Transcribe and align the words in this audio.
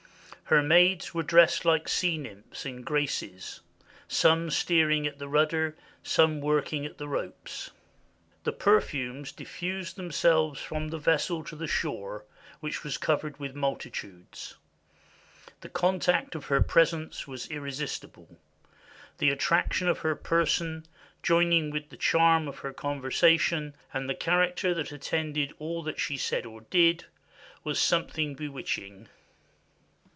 Her 0.45 0.61
maids 0.61 1.13
were 1.13 1.23
dressed 1.23 1.63
like 1.63 1.87
Sea 1.87 2.17
Nymphs 2.17 2.65
and 2.65 2.83
Graces, 2.85 3.61
some 4.09 4.49
steering 4.49 5.07
at 5.07 5.17
the 5.17 5.29
rudder, 5.29 5.77
some 6.03 6.41
working 6.41 6.85
at 6.85 6.97
the 6.97 7.07
ropes. 7.07 7.71
The 8.43 8.51
perfumes 8.51 9.31
diffused 9.31 9.95
themselves 9.95 10.59
from 10.59 10.89
the 10.89 10.97
vessel 10.97 11.41
to 11.45 11.55
the 11.55 11.69
shore, 11.69 12.25
which 12.59 12.83
was 12.83 12.97
covered 12.97 13.39
with 13.39 13.55
multitudes.... 13.55 14.55
The 15.61 15.69
contact 15.69 16.35
of 16.35 16.47
her 16.47 16.59
presence 16.61 17.25
was 17.25 17.49
irresistible. 17.49 18.37
The 19.19 19.29
attraction 19.29 19.87
of 19.87 19.99
her 19.99 20.17
person, 20.17 20.85
joining 21.23 21.69
with 21.71 21.87
the 21.87 21.95
charm 21.95 22.49
of 22.49 22.57
her 22.59 22.73
conversation 22.73 23.73
and 23.93 24.09
the 24.09 24.15
character 24.15 24.73
that 24.73 24.91
attended 24.91 25.53
all 25.59 25.81
that 25.83 26.01
she 26.01 26.17
said 26.17 26.45
or 26.45 26.59
did, 26.69 27.05
was 27.63 27.81
something 27.81 28.35
bewitch 28.35 28.77
ing. 28.77 29.07